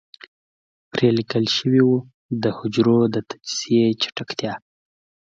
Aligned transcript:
پرې 0.91 1.07
ليکل 1.17 1.45
شوي 1.57 1.81
وو 1.85 1.97
د 2.43 2.45
حجرو 2.57 2.99
د 3.13 3.15
تجزيې 3.29 3.85
چټکتيا. 4.01 4.53